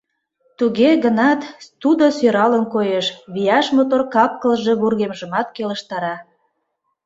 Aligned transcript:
Туге 0.57 0.89
гынат 1.03 1.41
тудо 1.81 2.05
сӧралын 2.17 2.63
коеш, 2.73 3.05
вияш 3.33 3.65
мотор 3.75 4.01
кап-кылже 4.13 4.73
вургемжымат 4.81 5.47
келыштара. 5.55 6.15